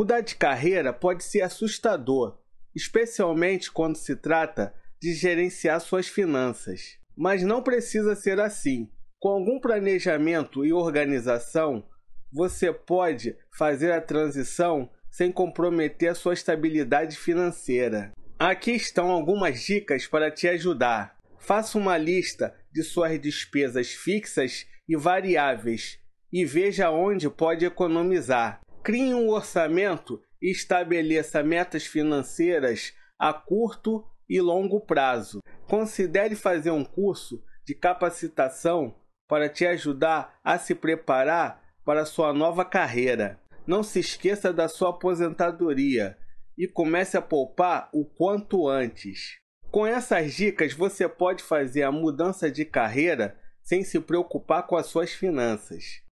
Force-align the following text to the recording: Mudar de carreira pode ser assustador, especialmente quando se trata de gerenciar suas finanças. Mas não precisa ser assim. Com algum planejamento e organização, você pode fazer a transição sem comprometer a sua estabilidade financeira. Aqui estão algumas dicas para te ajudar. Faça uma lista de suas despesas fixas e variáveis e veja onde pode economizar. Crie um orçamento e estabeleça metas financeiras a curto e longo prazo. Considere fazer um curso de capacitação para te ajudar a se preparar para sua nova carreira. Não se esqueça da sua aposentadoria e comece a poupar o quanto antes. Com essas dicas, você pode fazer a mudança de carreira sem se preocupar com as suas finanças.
Mudar 0.00 0.22
de 0.22 0.34
carreira 0.34 0.94
pode 0.94 1.22
ser 1.22 1.42
assustador, 1.42 2.38
especialmente 2.74 3.70
quando 3.70 3.96
se 3.96 4.16
trata 4.16 4.72
de 4.98 5.12
gerenciar 5.12 5.78
suas 5.78 6.08
finanças. 6.08 6.96
Mas 7.14 7.42
não 7.42 7.62
precisa 7.62 8.16
ser 8.16 8.40
assim. 8.40 8.88
Com 9.18 9.28
algum 9.28 9.60
planejamento 9.60 10.64
e 10.64 10.72
organização, 10.72 11.86
você 12.32 12.72
pode 12.72 13.36
fazer 13.52 13.92
a 13.92 14.00
transição 14.00 14.88
sem 15.10 15.30
comprometer 15.30 16.08
a 16.08 16.14
sua 16.14 16.32
estabilidade 16.32 17.18
financeira. 17.18 18.10
Aqui 18.38 18.70
estão 18.70 19.10
algumas 19.10 19.60
dicas 19.60 20.06
para 20.06 20.30
te 20.30 20.48
ajudar. 20.48 21.14
Faça 21.38 21.76
uma 21.76 21.98
lista 21.98 22.56
de 22.72 22.82
suas 22.82 23.20
despesas 23.20 23.90
fixas 23.90 24.66
e 24.88 24.96
variáveis 24.96 25.98
e 26.32 26.46
veja 26.46 26.90
onde 26.90 27.28
pode 27.28 27.66
economizar. 27.66 28.62
Crie 28.82 29.12
um 29.12 29.28
orçamento 29.28 30.22
e 30.40 30.50
estabeleça 30.50 31.42
metas 31.42 31.84
financeiras 31.84 32.94
a 33.18 33.30
curto 33.30 34.02
e 34.26 34.40
longo 34.40 34.80
prazo. 34.80 35.40
Considere 35.68 36.34
fazer 36.34 36.70
um 36.70 36.84
curso 36.84 37.44
de 37.62 37.74
capacitação 37.74 38.96
para 39.28 39.50
te 39.50 39.66
ajudar 39.66 40.40
a 40.42 40.58
se 40.58 40.74
preparar 40.74 41.62
para 41.84 42.06
sua 42.06 42.32
nova 42.32 42.64
carreira. 42.64 43.38
Não 43.66 43.82
se 43.82 44.00
esqueça 44.00 44.50
da 44.50 44.66
sua 44.66 44.90
aposentadoria 44.90 46.16
e 46.56 46.66
comece 46.66 47.18
a 47.18 47.22
poupar 47.22 47.90
o 47.92 48.04
quanto 48.04 48.66
antes. 48.66 49.38
Com 49.70 49.86
essas 49.86 50.32
dicas, 50.32 50.72
você 50.72 51.06
pode 51.06 51.42
fazer 51.42 51.82
a 51.82 51.92
mudança 51.92 52.50
de 52.50 52.64
carreira 52.64 53.38
sem 53.62 53.84
se 53.84 54.00
preocupar 54.00 54.66
com 54.66 54.74
as 54.74 54.86
suas 54.86 55.12
finanças. 55.12 56.02